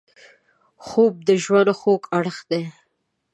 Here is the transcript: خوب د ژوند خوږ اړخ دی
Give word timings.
خوب 0.85 1.13
د 1.27 1.29
ژوند 1.43 1.69
خوږ 1.79 2.03
اړخ 2.17 2.37
دی 2.49 2.63